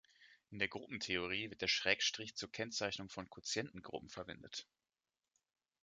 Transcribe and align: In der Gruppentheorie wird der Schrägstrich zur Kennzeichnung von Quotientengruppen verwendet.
In 0.49 0.57
der 0.57 0.67
Gruppentheorie 0.67 1.51
wird 1.51 1.61
der 1.61 1.67
Schrägstrich 1.67 2.35
zur 2.35 2.51
Kennzeichnung 2.51 3.07
von 3.09 3.29
Quotientengruppen 3.29 4.09
verwendet. 4.09 4.65